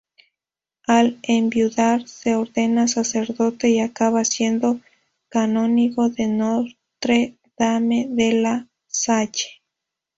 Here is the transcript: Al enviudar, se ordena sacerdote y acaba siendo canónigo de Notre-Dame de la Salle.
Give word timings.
Al 0.87 1.19
enviudar, 1.21 2.07
se 2.07 2.33
ordena 2.35 2.87
sacerdote 2.87 3.69
y 3.69 3.81
acaba 3.81 4.25
siendo 4.25 4.79
canónigo 5.29 6.09
de 6.09 6.25
Notre-Dame 6.25 8.07
de 8.09 8.33
la 8.33 8.67
Salle. 8.87 9.61